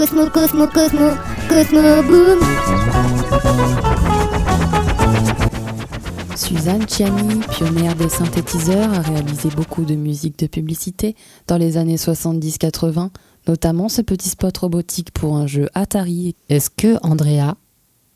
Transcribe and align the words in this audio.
Cosmo, 0.00 0.30
Cosmo, 0.30 0.66
Cosmo, 0.66 1.10
Cosmo, 1.46 2.02
boom. 2.08 2.38
Suzanne 6.34 6.86
Chiani, 6.88 7.40
pionnière 7.50 7.94
des 7.96 8.08
synthétiseurs, 8.08 8.94
a 8.94 9.00
réalisé 9.02 9.50
beaucoup 9.54 9.84
de 9.84 9.94
musique 9.94 10.38
de 10.38 10.46
publicité 10.46 11.14
dans 11.48 11.58
les 11.58 11.76
années 11.76 11.96
70-80, 11.96 13.10
notamment 13.46 13.90
ce 13.90 14.00
petit 14.00 14.30
spot 14.30 14.56
robotique 14.56 15.10
pour 15.10 15.36
un 15.36 15.46
jeu 15.46 15.68
Atari. 15.74 16.34
Est-ce 16.48 16.70
que, 16.70 16.96
Andrea, 17.02 17.56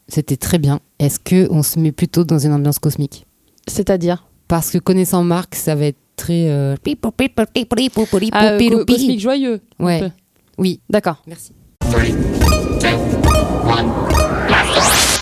c'était 0.09 0.39
très 0.39 0.57
bien, 0.57 0.81
est-ce 0.99 1.19
que 1.19 1.49
on 1.51 1.63
se 1.63 1.79
met 1.79 1.93
plutôt 1.93 2.25
dans 2.25 2.39
une 2.39 2.55
ambiance 2.55 2.79
cosmique? 2.79 3.27
C'est-à-dire? 3.69 4.27
Parce 4.49 4.71
que 4.71 4.79
connaissant 4.79 5.23
Marc, 5.23 5.55
ça 5.55 5.75
va 5.75 5.85
être 5.85 5.99
très... 6.17 6.49
euh, 6.49 6.77
Ah, 8.33 8.45
euh, 8.53 8.59
co- 8.71 8.85
Cosmique 8.87 9.21
joyeux. 9.21 9.61
Ouais. 9.79 10.11
Oui, 10.57 10.81
D'accord. 10.89 11.23
merci. 11.27 11.53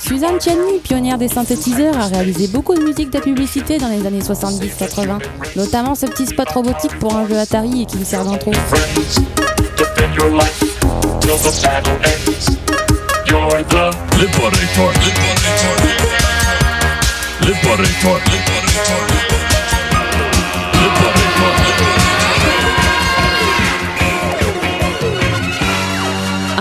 Suzanne 0.02 0.40
Chiani, 0.40 0.78
pionnière 0.82 1.18
des 1.18 1.28
synthétiseurs, 1.28 1.96
a 1.98 2.06
réalisé 2.06 2.48
beaucoup 2.48 2.74
de 2.74 2.82
musique 2.82 3.10
de 3.10 3.18
publicité 3.18 3.78
dans 3.78 3.88
les 3.88 4.06
années 4.06 4.20
70-80, 4.20 5.18
notamment 5.56 5.94
ce 5.94 6.06
petit 6.06 6.26
spot 6.26 6.48
robotique 6.50 6.98
pour 6.98 7.16
un 7.16 7.26
jeu 7.26 7.38
Atari 7.38 7.82
et 7.82 7.86
qui 7.86 7.96
me 7.96 8.04
sert 8.04 8.24
d'intro. 8.24 8.52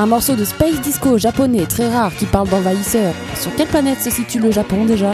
Un 0.02 0.08
morceau 0.08 0.36
de 0.36 0.44
space 0.44 0.82
disco 0.82 1.20
japonais 1.20 1.68
très 1.68 1.88
rare 1.88 2.12
qui 2.16 2.26
parle 2.26 2.50
d'envahisseurs. 2.50 3.14
Sur 3.36 3.56
quelle 3.56 3.68
planète 3.68 4.02
se 4.02 4.10
situe 4.10 4.40
le 4.40 4.50
Japon 4.50 4.86
déjà? 4.86 5.12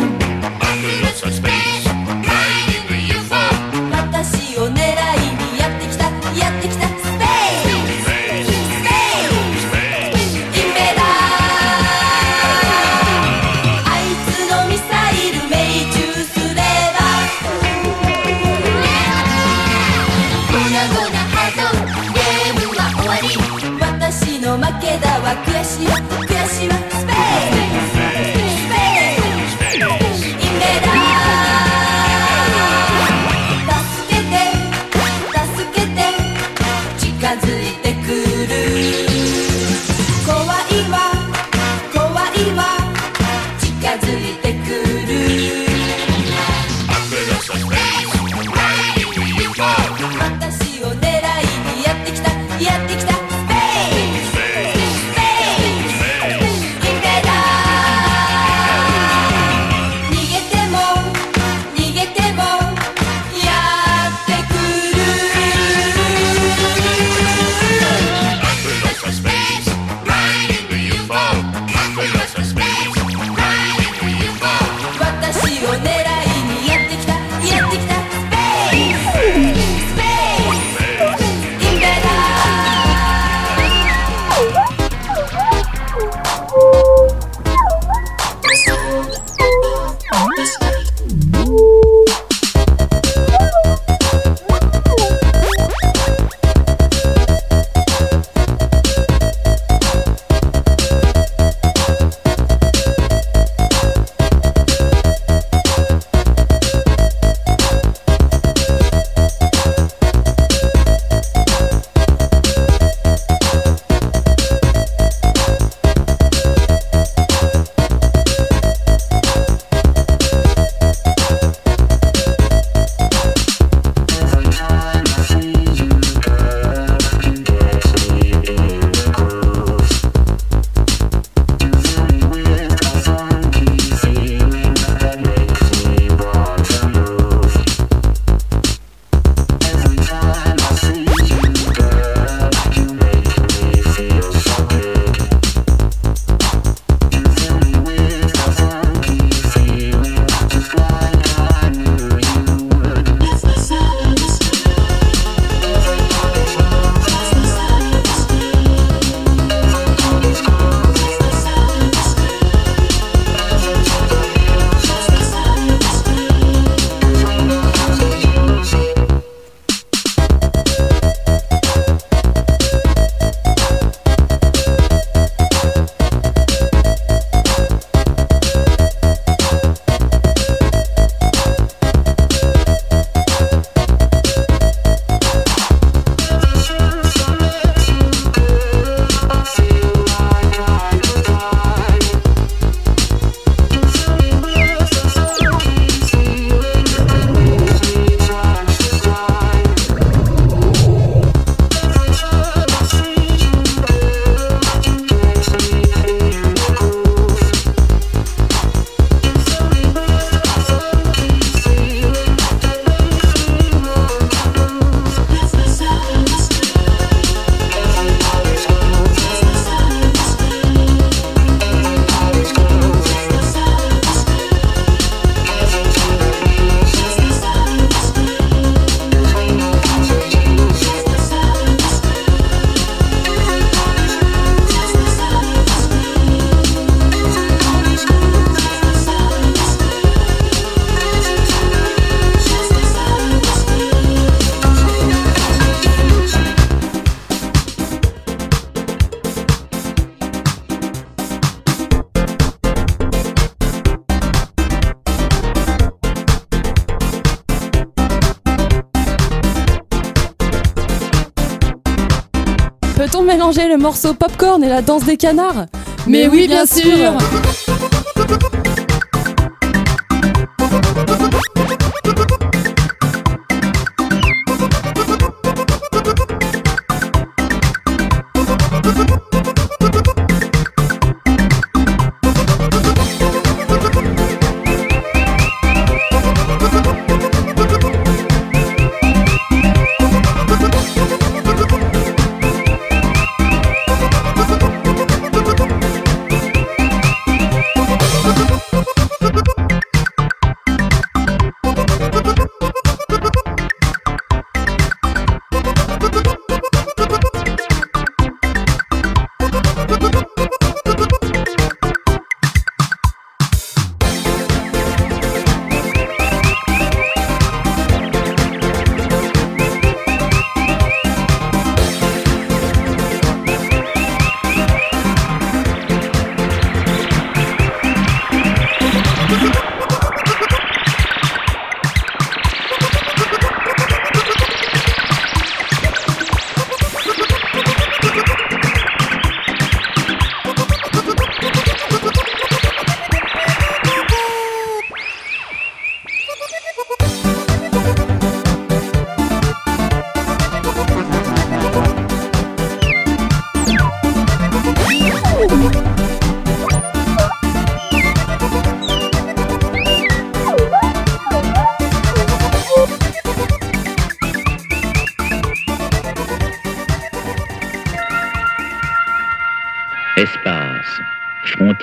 Mélanger 263.47 263.69
le 263.69 263.77
morceau 263.77 264.13
popcorn 264.13 264.61
et 264.63 264.67
la 264.67 264.81
danse 264.81 265.05
des 265.05 265.15
canards 265.15 265.67
Mais 266.05 266.27
oui, 266.27 266.47
bien 266.47 266.65
sûr. 266.65 267.13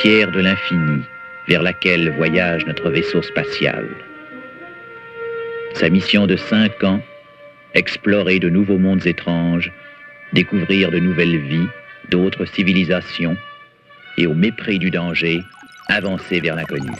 De 0.04 0.40
l'infini, 0.40 1.02
vers 1.48 1.62
laquelle 1.62 2.10
voyage 2.10 2.66
notre 2.66 2.90
vaisseau 2.90 3.22
spatial. 3.22 3.88
Sa 5.72 5.88
mission 5.88 6.26
de 6.26 6.36
cinq 6.36 6.84
ans, 6.84 7.00
explorer 7.72 8.38
de 8.38 8.50
nouveaux 8.50 8.76
mondes 8.76 9.06
étranges, 9.06 9.72
découvrir 10.34 10.90
de 10.90 10.98
nouvelles 10.98 11.38
vies, 11.38 11.68
d'autres 12.10 12.44
civilisations, 12.44 13.36
et 14.18 14.26
au 14.26 14.34
mépris 14.34 14.78
du 14.78 14.90
danger, 14.90 15.42
avancer 15.88 16.38
vers 16.38 16.56
l'inconnu. 16.56 16.92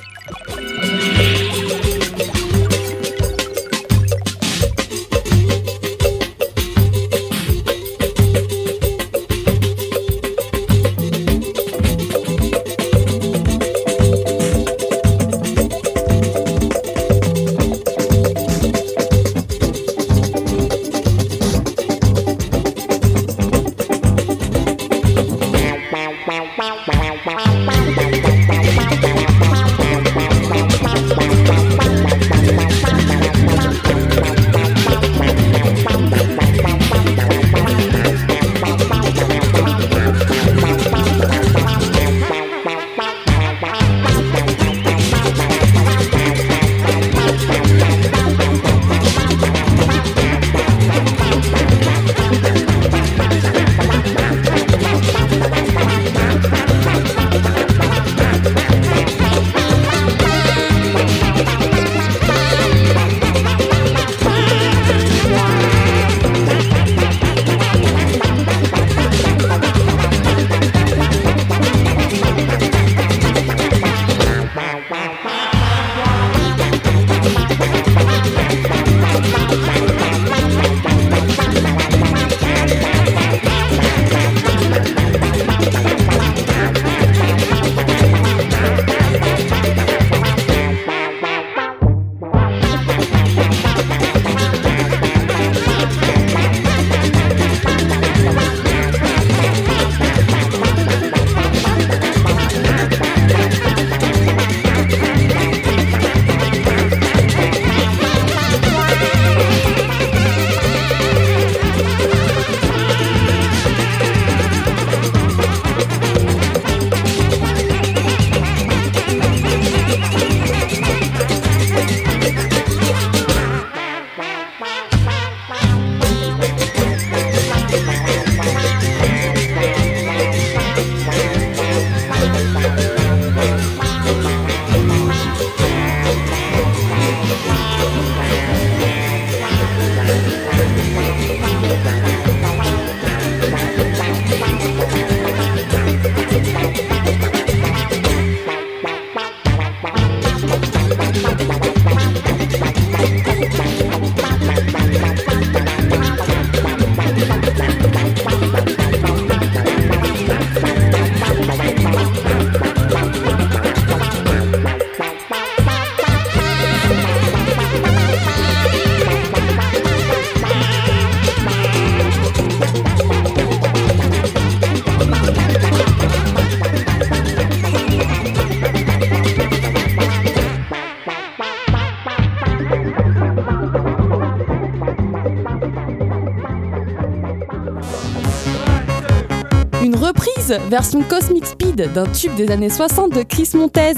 version 190.69 191.03
Cosmic 191.03 191.47
Speed 191.47 191.93
d'un 191.93 192.07
tube 192.07 192.35
des 192.35 192.51
années 192.51 192.71
60 192.71 193.13
de 193.13 193.23
Chris 193.23 193.51
Montez. 193.55 193.95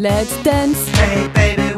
Let's 0.00 0.42
dance. 0.44 1.73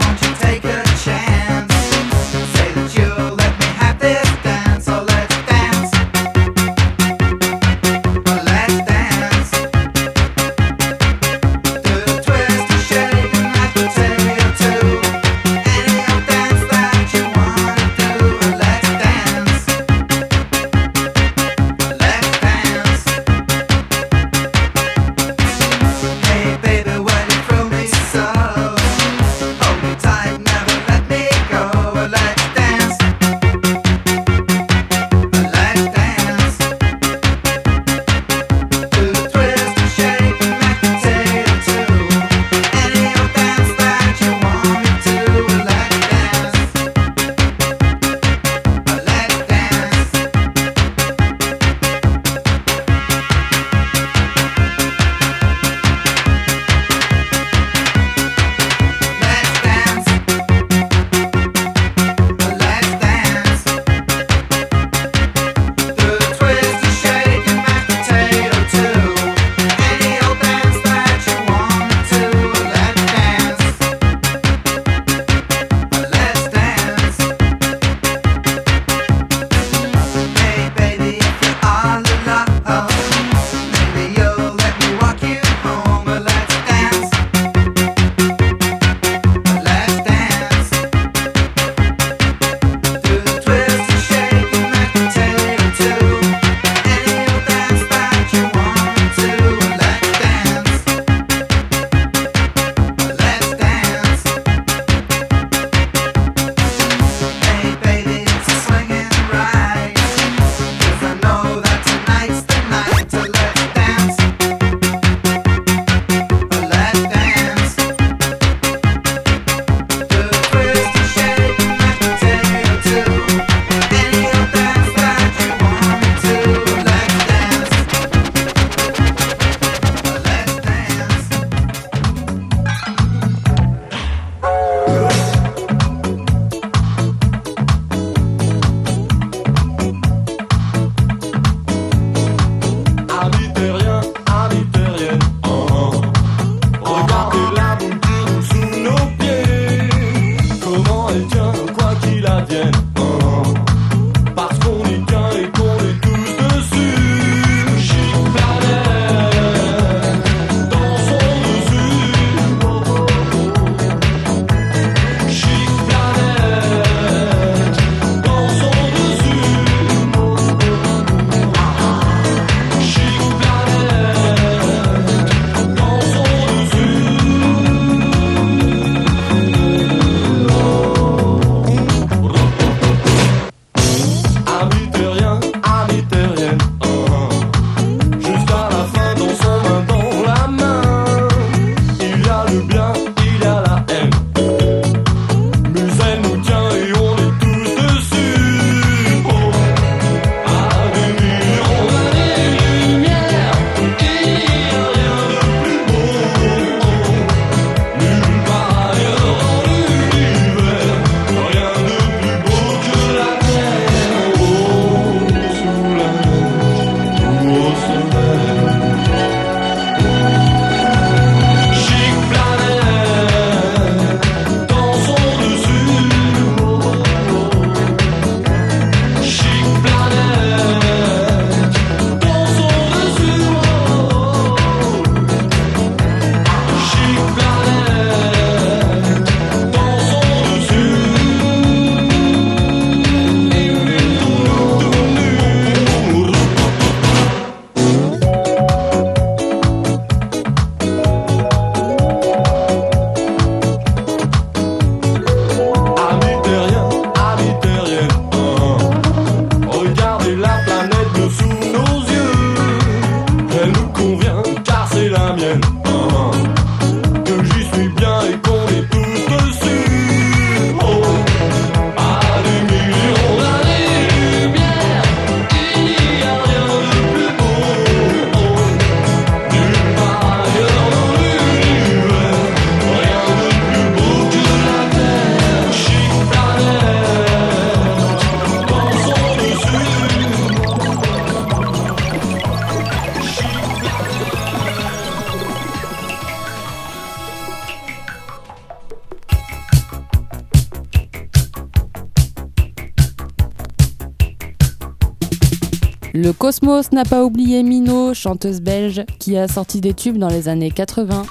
Le 306.27 306.33
Cosmos 306.33 306.91
n'a 306.91 307.05
pas 307.05 307.25
oublié 307.25 307.63
Mino, 307.63 308.13
chanteuse 308.13 308.61
belge, 308.61 309.05
qui 309.21 309.37
a 309.37 309.47
sorti 309.47 309.81
des 309.81 309.95
tubes 309.95 310.19
dans 310.19 310.27
les 310.27 310.49
années 310.49 310.73
80 310.73 311.23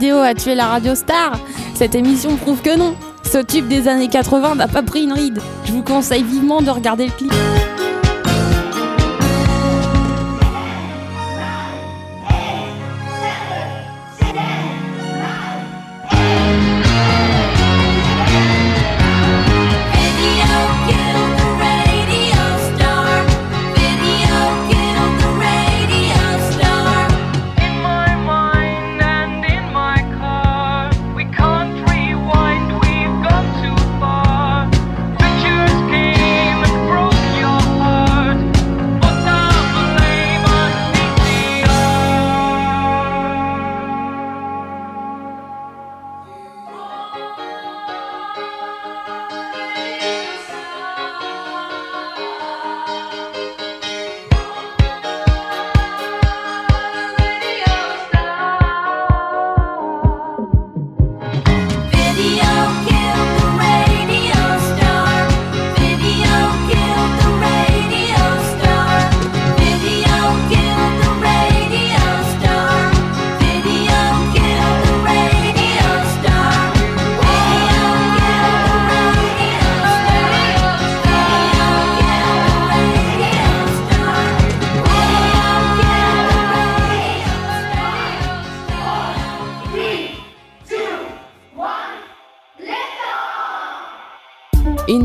a 0.00 0.34
tué 0.34 0.54
la 0.54 0.66
radio 0.66 0.94
star, 0.94 1.38
cette 1.74 1.94
émission 1.94 2.36
prouve 2.36 2.62
que 2.62 2.76
non. 2.76 2.94
Ce 3.30 3.38
tube 3.38 3.68
des 3.68 3.88
années 3.88 4.08
80 4.08 4.56
n'a 4.56 4.68
pas 4.68 4.82
pris 4.82 5.04
une 5.04 5.12
ride. 5.12 5.40
Je 5.64 5.72
vous 5.72 5.82
conseille 5.82 6.22
vivement 6.22 6.62
de 6.62 6.70
regarder 6.70 7.06
le 7.06 7.12
clip. 7.12 7.32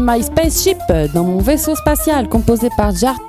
My 0.09 0.23
Spaceship, 0.23 0.77
dans 1.13 1.25
mon 1.25 1.39
vaisseau 1.39 1.75
spatial, 1.75 2.29
composé 2.29 2.69
par 2.77 2.95
Jart. 2.95 3.19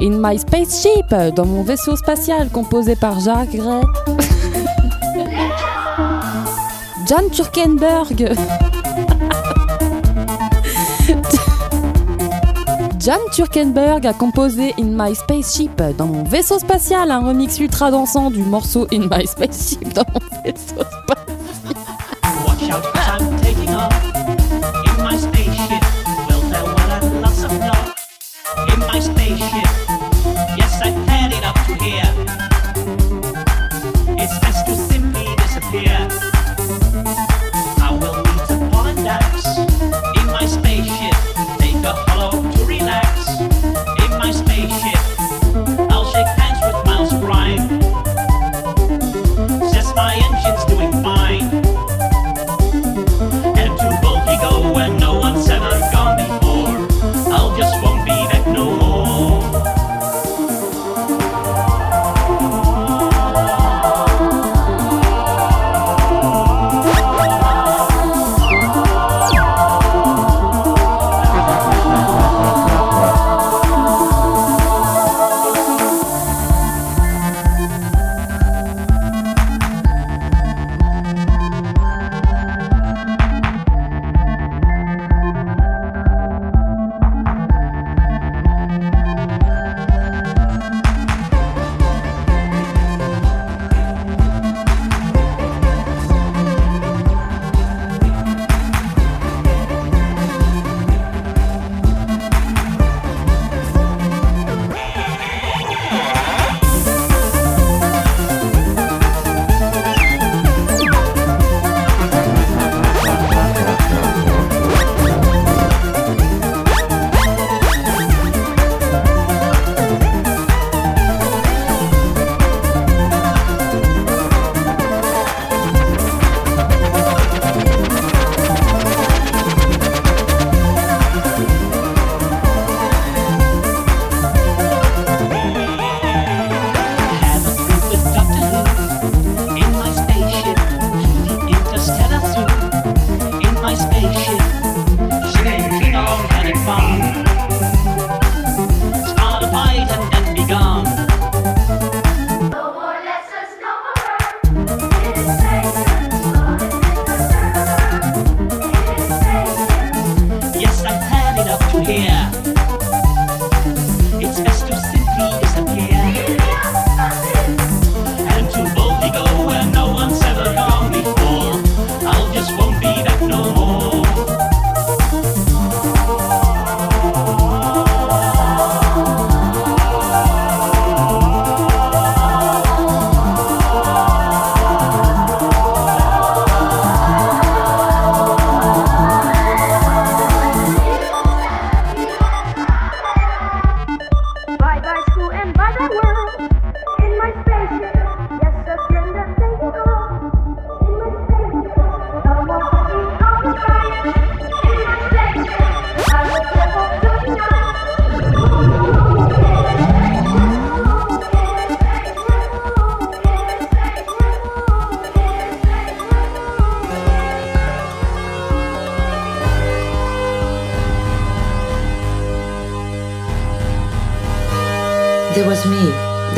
In 0.00 0.20
My 0.20 0.38
Spaceship, 0.38 1.12
dans 1.34 1.44
mon 1.44 1.64
vaisseau 1.64 1.96
spatial, 1.96 2.48
composé 2.50 2.94
par 2.94 3.18
Jacques 3.18 3.56
Gray. 3.56 3.82
Jan 7.08 7.28
Turkenberg. 7.32 8.16
Jan 13.00 13.18
Turkenberg 13.32 14.06
a 14.06 14.12
composé 14.12 14.72
In 14.78 14.94
My 14.96 15.16
Spaceship 15.16 15.82
dans 15.98 16.06
mon 16.06 16.22
vaisseau 16.22 16.60
spatial, 16.60 17.10
un 17.10 17.26
remix 17.26 17.58
ultra 17.58 17.90
dansant 17.90 18.30
du 18.30 18.44
morceau 18.44 18.86
In 18.92 19.08
My 19.10 19.26
Spaceship 19.26 19.92
dans 19.94 20.04
mon 20.14 20.20
vaisseau 20.44 20.84
spatial. 20.84 21.25
My 28.96 29.00
spaceship. 29.00 29.85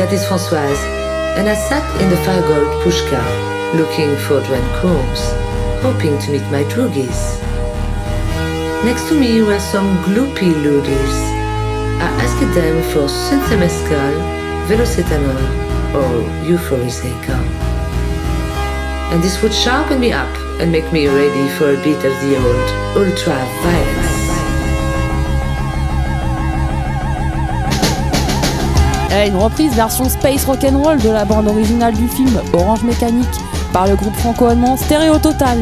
That 0.09 0.15
is 0.15 0.25
Françoise, 0.25 0.83
and 1.37 1.47
I 1.47 1.53
sat 1.53 1.85
in 2.01 2.09
the 2.09 2.15
Fargold 2.25 2.81
pushka, 2.81 3.21
looking 3.77 4.09
for 4.25 4.41
Combs, 4.81 5.21
hoping 5.83 6.17
to 6.21 6.31
meet 6.31 6.41
my 6.49 6.63
droogies. 6.63 7.37
Next 8.83 9.07
to 9.09 9.19
me 9.19 9.43
were 9.43 9.59
some 9.59 9.97
gloopy 10.05 10.51
loodies. 10.65 11.15
I 12.01 12.09
asked 12.25 12.41
them 12.55 12.81
for 12.91 13.05
Synthemescal, 13.07 14.15
Velocetanol, 14.67 15.45
or 15.93 16.23
Euphoriseca. 16.49 17.37
And 19.11 19.21
this 19.21 19.43
would 19.43 19.53
sharpen 19.53 19.99
me 19.99 20.11
up 20.11 20.35
and 20.59 20.71
make 20.71 20.91
me 20.91 21.07
ready 21.07 21.49
for 21.57 21.69
a 21.69 21.83
bit 21.83 22.03
of 22.03 22.15
the 22.23 22.35
old 22.35 22.69
ultra-violence. 22.97 23.98
Une 29.11 29.35
reprise 29.35 29.73
version 29.73 30.07
space 30.07 30.45
rock'n'roll 30.45 30.99
de 30.99 31.09
la 31.09 31.25
bande 31.25 31.47
originale 31.47 31.93
du 31.93 32.07
film 32.07 32.39
Orange 32.53 32.83
Mécanique 32.83 33.27
par 33.73 33.87
le 33.87 33.95
groupe 33.95 34.15
franco-allemand 34.15 34.77
Stéréo 34.77 35.17
Total. 35.17 35.57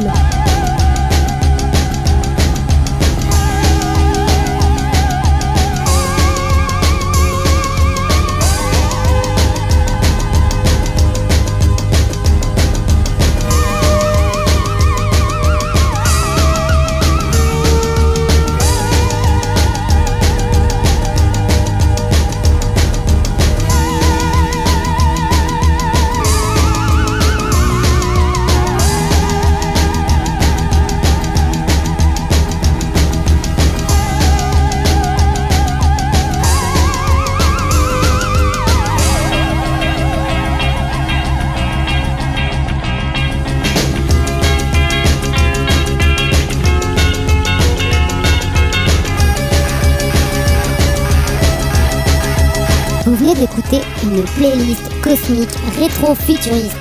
Cosmique 55.08 55.50
rétro-futuriste 55.80 56.76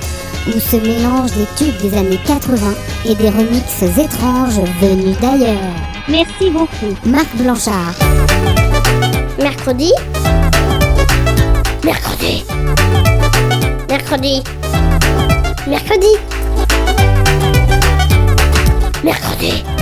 où 0.47 0.59
se 0.59 0.75
mélangent 0.75 1.31
des 1.31 1.47
tubes 1.57 1.77
des 1.81 1.97
années 1.97 2.19
80 2.25 2.57
et 3.05 3.15
des 3.15 3.29
remixes 3.29 3.97
étranges 3.97 4.59
venus 4.81 5.17
d'ailleurs. 5.21 5.73
Merci 6.09 6.49
beaucoup. 6.49 6.93
Marc 7.05 7.33
Blanchard. 7.35 7.95
Mercredi 9.39 9.93
Mercredi 11.85 12.43
Mercredi 13.89 14.43
Mercredi 15.67 16.13
Mercredi 19.03 19.76